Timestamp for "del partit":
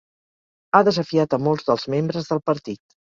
2.31-2.83